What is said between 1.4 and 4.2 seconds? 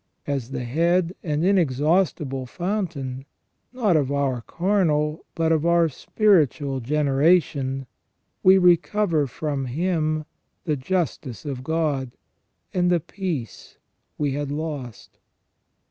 inexhaustible Fountain, not of